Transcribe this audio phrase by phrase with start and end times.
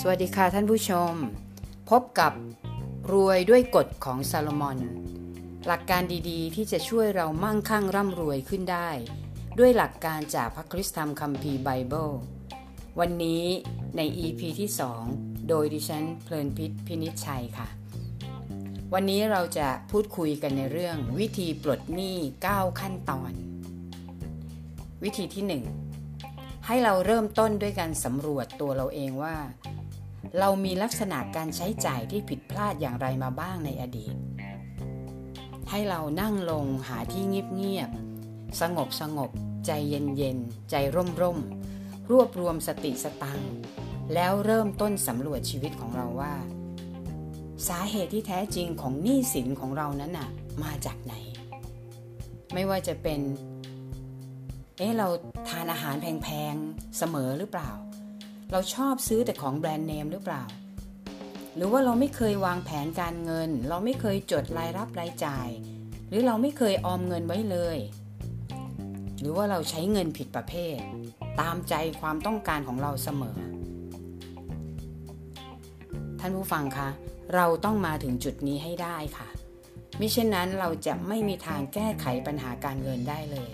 [0.00, 1.12] สวัสดีค่ะท่านผู้ชม
[1.90, 2.32] พบกับ
[3.12, 4.78] รวยด้วยกฎของซาโลมอน
[5.66, 8.90] หลักการดีๆ ที่จะช่วยเรามั่งคั่งร่ำรวยขึ้นได้
[9.58, 12.10] ด้วยหลักการจากพระคริสตธรรมคัมภีร์ไบเบิล
[13.00, 13.44] วันนี้
[13.96, 14.70] ใน EP ที่
[15.08, 17.68] 2 โดยดิฉันเพลินพิษพินิชชัยค่ะ
[18.94, 22.16] วันนี้เราจะพูดคุยกันในเรื่องวิธีปลดหนี้
[22.48, 23.32] 9 ขั้นตอน
[25.04, 25.44] วิธีที่
[26.08, 29.36] 1 ให้เราเริ่มต้นด้วยการสำรวจตัวเราเองว่า
[30.38, 34.14] เรามีลักษณะการใช้จ่ายที่ผิดพลาดอย่างไรมาบ้างในอดีต
[35.70, 39.30] ให้เรานั่งลงหาที่เงียบๆสงบสงบ
[39.66, 41.38] ใจเย็นๆใจร่มร่ม
[42.10, 43.40] รวบรวมสติสตัง
[44.14, 46.34] แล้วเริ่มต้นสำรวจชีวิตของเราว่า
[47.68, 50.28] สาเหตุที่แท้จริงของหนี้สินของเรานั้นน่ะ
[50.62, 51.14] มาจากไหน
[52.54, 53.20] ไม่ว่าจะเป็น
[54.80, 55.08] เอ๊ะเรา
[55.48, 57.70] ทานอาหารแพงๆเสมอหรือเปล่า
[58.52, 60.44] เราชอบซื้อแต่ของแบรนด์เนมหรือเปล่า
[61.56, 65.48] หรือว่าเราไม่เคยวางแผนการเงิน เราไม่เคยจดรายรับรายจ่าย
[66.08, 67.78] หรือเราไม่เคยออมเงินไว้เลย
[69.20, 70.78] หรือว่าเราใช้เงินผิดประเภท
[71.40, 73.38] ตามใจความต้องการของเราเสมอ
[76.20, 76.88] ท่านผู้ฟังคะ
[77.34, 79.28] เราต้องมาถึงจุดนี้ให้ได้ค่ะ
[80.00, 83.50] มิเช่นนั้นเราจะไม่มีทางแก้ไขปัญหาการเงินได้เลย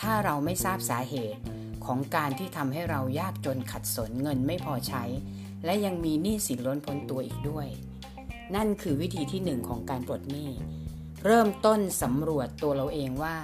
[0.00, 1.42] ถ้าเราไม่ทราบสาเหตุ
[1.84, 5.04] ของการที่ทำให้เรายากจนขัดสนเงินไม่พอใช้
[5.64, 7.66] และยังมีหนี้สินล้นพ้นตัวอีกด้วย
[8.54, 10.50] นั่นคือวิธีที่หนึ่งของการปลดหนี้
[11.24, 13.36] เริ่มต้นสำรวจตัวเราเองว่า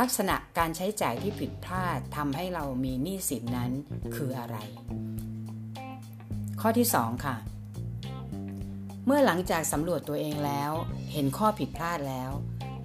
[0.00, 3.70] ลักษณะการใช้จ่ายที่ผิดพลาดทำให้เรามีหนี้สินนั้น
[4.16, 4.56] คืออะไร
[6.60, 7.36] ข้อที่ 2 ค่ะ
[9.06, 10.72] เมื่อหลังจากสำรวจตัวเองแล้ว
[11.12, 12.30] เห็นข้อผิดพลาดแล้ว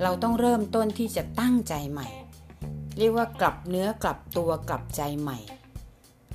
[0.02, 2.08] เราต้องเริ่มต้นที่จะตั้งใจใหม่
[2.98, 5.40] เรียกว่ากลับเนื้อกลับตัวกลับใจใหม่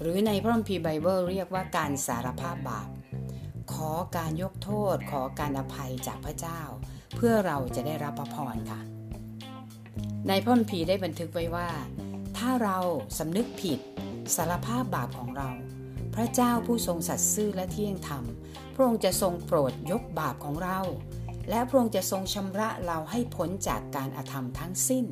[0.01, 2.89] หรือในพระคัมภีร์ไบเบิลเรียกว่าการสารภาพบาป
[3.73, 6.61] ขอการยกโทษ ขอการอภัยจากพระเจ้า
[7.17, 8.81] เพื่อเราจะได้รับพระพรค่ะ
[10.29, 11.69] ในพระคัมภีร์ได้บันทึกไว้ว่า
[12.39, 12.79] ถ้าเรา
[13.19, 13.79] สำนึกผิด
[14.37, 15.51] สารภาพบาปของเรา
[16.15, 18.25] พระเจ้าผู้ทรงสัตย์ซื่อและเที่ยงธรรม
[18.75, 20.79] พระองค์จะทรงโปรดยกบาปของเรา
[21.51, 25.05] และพระองค์จะทรงชำระเราให้พ้นจากการอาธรรมทั้งสิ้น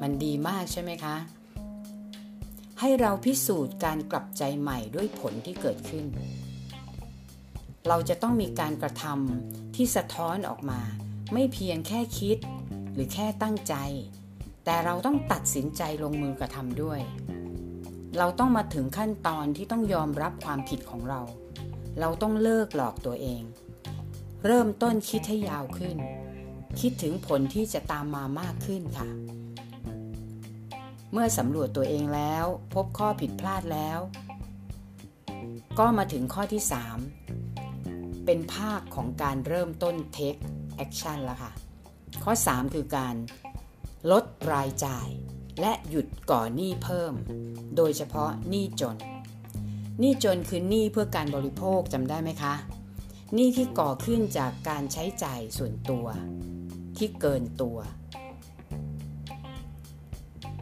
[0.00, 1.16] มันดีมากใช่ไหมคะ
[2.80, 6.04] ให้เราพิสูจน์การกลับใจใหม่ด้วยผลที่เกิดขึ้น
[7.88, 10.80] เราจะต้องมีการกระทำที่สะท้อนออกมา
[11.32, 12.38] ไม่เพียงแค่คิด
[12.92, 13.74] หรือแค่ตั้งใจ
[14.64, 17.00] แต่เราต้องตัดสินใจลงมือกระทำด้วย
[18.18, 21.20] เราต้องมาถึงขั้นตอนที่ต้องยอมรับความผิดของเรา
[22.00, 23.42] เราต้องเลิกหลอกตัวเอง
[24.46, 25.96] เริ่มต้นคิดให้ยาวขึ้น
[26.80, 29.08] คิดถึงผลที่จะตามมามากขึ้นค่ะ
[31.12, 32.44] เมื่อสำรวจตัวเองแล้ว
[32.74, 33.98] พบข้อผิดพลาดแล้ว
[35.78, 36.62] ก็มาถึงข้อที่
[37.44, 40.40] 3 เป็นภาคของการเริ่มต้น take
[40.84, 41.52] action แล้วค่ะ
[42.24, 43.14] ข้อ 3 คือการ
[44.10, 45.08] ลดรายจ่าย
[45.60, 47.12] และหยุดก่อหนี้เพิ่ม
[47.76, 48.96] โดยเฉพาะหนี้จน
[50.00, 52.54] หนี้จนคือหนี้เพื่อการบริโภคจำได้ไหมคะ
[53.34, 56.06] หนี้ที่ก่อขึ้นจากการใช้จ่ายส่วนตัว
[56.96, 57.78] ที่เกินตัว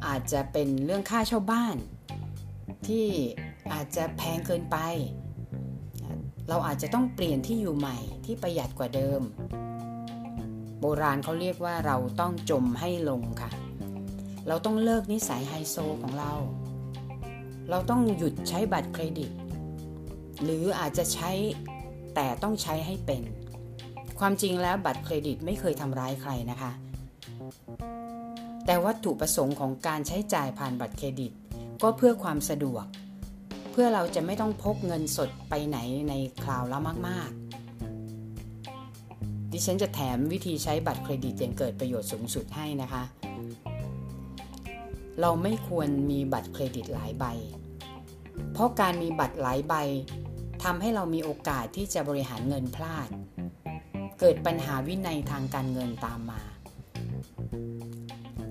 [0.07, 1.77] อาจจะเป็นเรื่องค่าเช่าบ้าน
[2.87, 3.07] ที่
[3.73, 4.79] อาจจะแพงเกินไป
[6.49, 9.23] เราอาจจะต้องเปลี่ยนที่อยู่ใหม่ที่ประหยัดกว่าเดิม
[10.81, 13.51] โบราณเขาเรียกว่าเราต้องจมให้ลงค่ะ
[14.49, 16.33] เราต้องเลิกนิสัยไฮโซของเรา
[17.71, 19.31] เราต้องหยุดใช้บัตรเครดิต
[20.43, 21.31] หรืออาจจะใช้
[22.17, 23.23] แต่ต้องใช้ให้เป็น
[24.19, 26.71] ความจริงแล้วบัตรเครดิตไม่เคยทำร้ายใครนะคะ
[28.67, 31.33] แต่วัตถุประสงค์ของการใช้จ่ายผ่านบัตรเครดิต
[31.83, 32.85] ก็เพื่อความสะดวก
[33.73, 35.79] เพื่อเราจะไม่ต้องพกเงินสดไปไหน
[36.09, 36.79] ในคราวละ
[37.09, 37.31] มาก
[38.67, 43.03] ๆ ดิฉันจะแถมวิธีใช้บัตรเครดิตอย่างเกิดประโยชน์สูงสุดให้นะคะ
[45.21, 47.25] เราไม่ควรมีบัตรเครดิตหลายใบ
[48.53, 49.75] เพราะการมีบัตรหลายใบ
[50.71, 53.09] ทำให้เรามีโอกาสที่จะบริหารเงินพลาด
[54.21, 56.43] เกิดปัญหาวินัยทางการเงินตามมา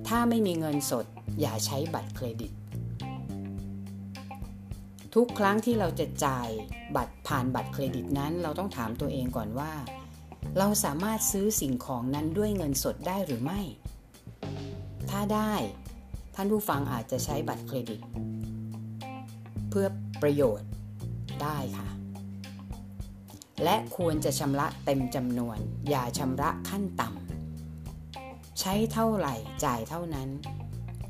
[0.08, 1.06] ถ้าไม่มีเงินสด
[1.42, 2.52] อย่าใช้บัตรเครดิต
[5.16, 6.50] ทุกครั้งที่เราจะจ่าย
[6.96, 9.74] บัตรผ่านบัตรเครดิตนั้น เราต้องถามตัวเองก่อนว่า
[10.58, 13.62] เราสามารถซื้อสิ่งของนั้นด้วยเงินสดได้หรือไม่
[15.10, 15.54] ถ้าได้
[16.36, 18.02] ท่านผู้ฟังอาจจะใช้บัตรเครดิต
[19.70, 19.88] เพื่อ
[20.22, 20.70] ประโยชน์
[21.44, 21.95] ได้ค่ะ
[23.64, 25.58] และควรจะชำระเต็มจำนวน
[25.90, 29.36] อย่าชำระขั้นต่ำ ใช้เท่าไหร่
[29.66, 30.30] จ่ายเท่านั้น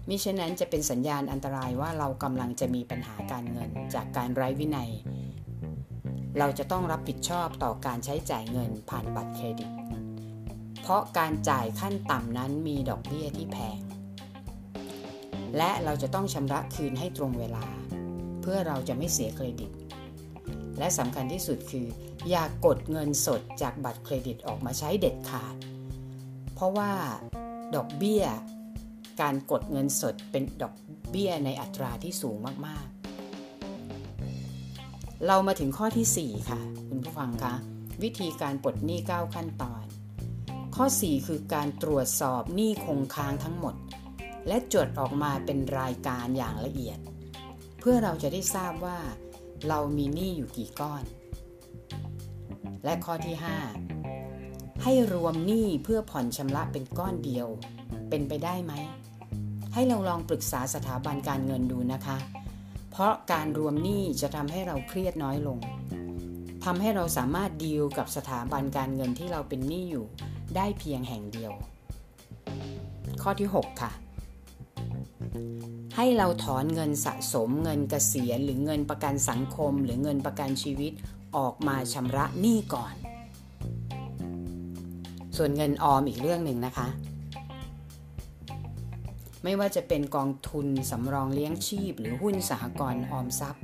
[0.09, 4.91] มิฉะนั้นจะเป็นสัญญาณอันตรายว่าเรากำลังจะมีปัญหาการเงินจากการไร้วินัย
[6.39, 9.71] เราจะต้องรับผิดชอบต่อการใช้จ่ายเงินผ่านบัตรเครดิต
[10.81, 13.79] เพราะการจ่ายขั้นต่ำนั้นมีดอกเบี้ยที่แพง
[15.57, 17.65] และเราจะต้องชำระคืนให้ตรงเวลา
[18.41, 19.71] เพื่อเราจะไม่เสียเครดิต
[20.77, 21.87] และสำคัญที่สุดคือ
[22.29, 25.55] อย่ากกดเงินสดจากบัตรเครดิตออกมาใช้เด็ดขาด
[26.53, 26.91] เพราะว่า
[27.75, 28.23] ดอกเบี้ย
[29.21, 30.75] การกดเงินสดเป็นดอก
[31.09, 32.37] เบี้ยในอัตราที่สูง
[32.67, 37.53] มากๆ เรามาถึงข้อที่ 4 ค่ะ คุณผู้ฟังคะ
[38.03, 39.83] วิธีการปลดหนี้ 9 ขั้นตอน
[40.75, 43.75] ข้อ 4 คือการตรวจสอบหนี้คงค้างทั้งหมด
[44.47, 46.99] และจดออกมาเป็นรายการอย่างละเอียด
[47.79, 48.97] เพื่อเราจะได้ทราบว่า
[49.69, 51.03] เรามีหนี้อยู่กี่ก้อน
[52.83, 53.35] และข้อที่
[54.09, 57.47] 5 ให้รวมหนี้เพื่อผ่อนชำระเป็นก้อนเดียว
[58.09, 58.73] เป็นไปได้ไหม
[59.73, 62.17] ให้เราลองปรึกษาสถาบันการเงินดูนะคะ
[62.91, 65.59] เพราะการรวมหนี้จะทำให้เราเครียดน้อยลง
[66.65, 70.05] ทำให้เราสามารถดีลกับสถาบันการเงินที่เราเป็นหนี้อยู่
[70.55, 71.53] ได้เพียงแห่งเดียว
[73.21, 73.91] ข้อที่ 6 ค่ะ
[75.95, 80.93] ให้เราถอนเงินสะสมเงินเกษียณหรือเงินประกันสังคม หรือเงินประกันชีวิต
[81.37, 82.93] ออกมาชำระหนี้ก่อน
[85.37, 86.87] ส่วนเงินออมอีกเรื่องหนึ่งนะคะ
[89.43, 93.63] ไม่ว่าจะเป็นกองทุนสำรองเลี้ยงชีพ หรือหุ้นสหกรณ์ออมทรัพย์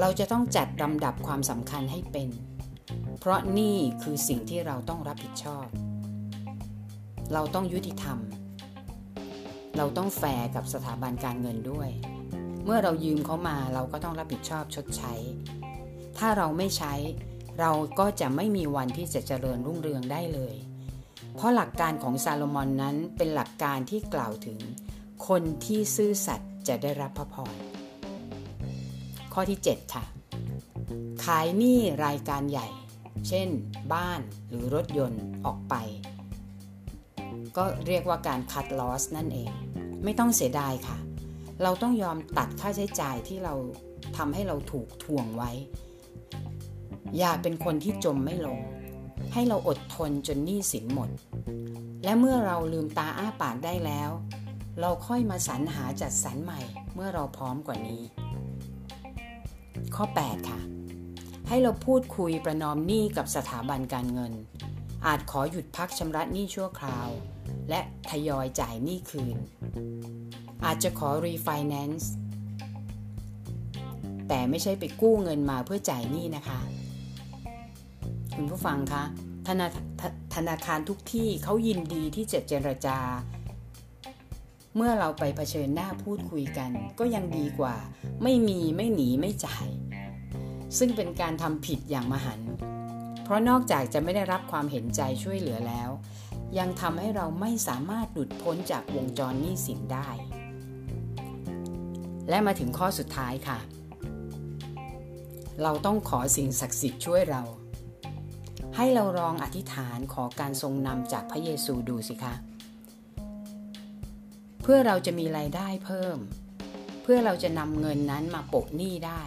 [0.00, 2.28] เราจะต้องจัดลำดับความสำคัญให้เป็น
[3.20, 5.66] เพราะนี่คือสิ่งที่เราต้องรับผิดชอบ
[7.32, 8.18] เราต้องยุติธรรม
[9.76, 11.90] เราต้องแฟร์กับสถาบันการเงินด้วย
[12.64, 15.14] เมื่อเรายืมเขามาเราก็ต้องรับผิดชอบชดใช้
[16.18, 16.94] ถ้าเราไม่ใช้
[17.60, 20.54] เราก็จะไม่มีวันที่จะเจริญรุ่งเรืองได้เลย
[21.36, 24.58] เพราะหลักการของซาโลมอนนั้นเป็นหลักการที่กล่าวถึง
[25.28, 27.54] คนที่ซื่อสัตย์จะได้รับพระพร
[29.32, 30.04] ข้อที่ 7 ค่ะ
[31.24, 32.68] ขายหนี้รายการใหญ่
[33.28, 33.48] เช่น
[33.92, 35.74] บ้านหรือรถยนต์ออกไป
[37.56, 39.50] ก็เรียกว่าการคัดลอสนั่นเอง
[40.04, 40.98] ไม่ต้องเสียดายค่ะ
[41.62, 43.54] เราต้องยอมตัดค่าใช้จ่ายที่เรา
[44.16, 45.50] ทำให้เราถูกทวงไว้
[47.18, 48.58] อย่าเป็นคนที่จมไม่ลง
[49.32, 51.10] ให้เราอดทนจนหนี้สินหมด
[52.04, 54.10] และเมื่อเราลืมตาอ้าปากได้แล้ว
[54.80, 56.60] เราค่อยมาสรรหาจัดสรรใหม่
[56.94, 58.02] เมื่อเราพร้อมกว่านี้
[59.94, 60.60] ข้อ 8 ค่ะ
[61.48, 64.32] ให้เราพูดคุยประนอมหนี้กับสถาบันการเงิน
[65.06, 67.08] อาจขอหยุดพักชำระหนี้ชั่วคราว
[67.70, 69.36] และทยอยจ่ายหนี้คืน
[70.64, 72.12] อาจจะขอรีไฟแนนซ์
[74.28, 76.60] แต่ไม่ใช่ไปกู้เงินมาเพื่อจ่ายหนี้นะคะ
[78.34, 79.02] คุณผู้ฟังคะ
[79.46, 79.66] ธนา
[80.34, 82.98] ธนาคารทุกที่เขายินดีที่จะเจรจา
[84.76, 87.76] เมื่อเราไปเผชิญหน้าพูดคุยกัน ก็ยังดีกว่า
[88.22, 89.68] ไม่มีไม่หนีไม่จ่าย
[90.78, 92.40] ซึ่งเป็นการทำผิดอย่างมหัน
[92.70, 92.71] เพ
[93.32, 95.90] ราะนอกจากจะไม่ได้รับความเห็นใจช่วยเหลือแล้ว
[96.58, 100.08] ยังทำให้เราไม่สามารถหลุดพ้นจากวงจรหนี้สินได้
[102.28, 103.58] และมาถึงข้อสุดท้ายค่ะ
[105.62, 107.42] เราต้องขอสิ่งศักดิ์สิทธิ์ช่วยเรา
[108.76, 112.34] ให้เราลองอธิษฐานขอการทรงนำจากพระเยซูดูสิคะ
[114.62, 116.18] เพื่อเราจะมีรายได้เพิ่ม
[117.02, 119.22] เพื่อเราจะนำเงินนั้นมาปกหนี้ได้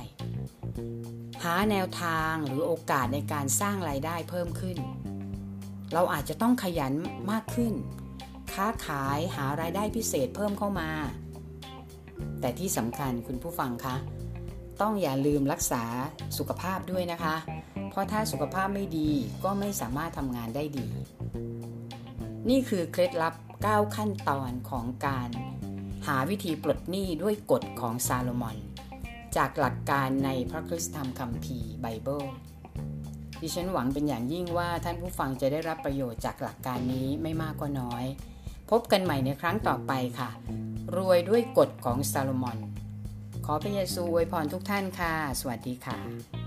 [1.43, 4.77] หาแนวทางหรือโอกาสในการสร้างรายได้เพิ่มขึ้น
[5.93, 6.93] เราอาจจะต้องขยัน
[7.31, 7.73] มากขึ้น
[8.53, 10.89] ค้าขายหารายได้พิเศษเพิ่มเข้ามา
[12.39, 13.95] แต่ที่สำคัญคุณผู้ฟังคะ
[14.81, 15.83] ต้องอย่าลืมรักษา
[16.37, 17.35] สุขภาพด้วยนะคะ
[17.89, 19.09] เพราะถ้าสุขภาพไม่ดี
[19.43, 20.87] ก็ไม่สามารถทำงานได้ดี
[22.49, 23.33] นี่คือเคล็ดลับ
[23.65, 25.29] 9 ขั้นตอนของการ
[26.07, 28.57] หาวิธีปลดหนี้ด้วยกฎของซาโลมอน
[29.37, 32.23] จากหลักการในพระคริสตธรรมคัมภีร์ไบเบิล
[33.41, 38.05] ดิฉันหวังเป็นอย่างยิ่งว่าท่านผู้ฟังจะได้รับประโยชน์จากหลักการนี้ไม่มากก็น้อย
[38.71, 40.29] พบกันใหม่ในครั้งต่อไปค่ะ
[40.95, 42.57] รวยด้วยกฎของซาโลมอน
[43.45, 46.44] ขอพระเยซูอวยพรทุกท่านค่ะ สวัสดีค่ะ